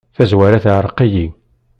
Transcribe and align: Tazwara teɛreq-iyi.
Tazwara 0.15 0.59
teɛreq-iyi. 0.63 1.27